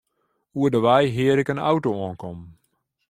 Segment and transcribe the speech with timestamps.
[0.57, 2.49] Oer de wei hear ik in auto oankommen.